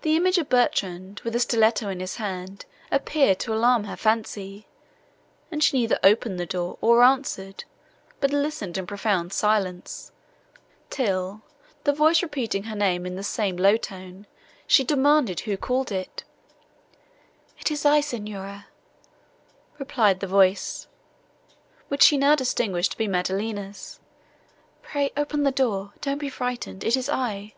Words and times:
The 0.00 0.16
image 0.16 0.38
of 0.38 0.48
Bertrand, 0.48 1.20
with 1.22 1.36
a 1.36 1.38
stilletto 1.38 1.90
in 1.90 2.00
his 2.00 2.16
hand, 2.16 2.64
appeared 2.90 3.38
to 3.40 3.50
her 3.52 3.58
alarmed 3.58 4.00
fancy, 4.00 4.66
and 5.52 5.62
she 5.62 5.76
neither 5.76 5.98
opened 6.02 6.40
the 6.40 6.46
door 6.46 6.78
nor 6.82 7.02
answered, 7.02 7.64
but 8.20 8.32
listened 8.32 8.78
in 8.78 8.86
profound 8.86 9.34
silence, 9.34 10.12
till, 10.88 11.42
the 11.82 11.92
voice 11.92 12.22
repeating 12.22 12.62
her 12.62 12.74
name 12.74 13.04
in 13.04 13.16
the 13.16 13.22
same 13.22 13.58
low 13.58 13.76
tone, 13.76 14.26
she 14.66 14.82
demanded 14.82 15.40
who 15.40 15.58
called. 15.58 15.92
"It 15.92 16.16
is 17.68 17.84
I, 17.84 18.00
Signora," 18.00 18.68
replied 19.78 20.20
the 20.20 20.26
voice, 20.26 20.86
which 21.88 22.02
she 22.04 22.16
now 22.16 22.34
distinguished 22.34 22.92
to 22.92 22.96
be 22.96 23.06
Maddelina's, 23.08 24.00
"pray 24.80 25.12
open 25.18 25.42
the 25.42 25.50
door. 25.52 25.92
Don't 26.00 26.16
be 26.16 26.30
frightened, 26.30 26.82
it 26.82 26.96
is 26.96 27.10
I." 27.10 27.52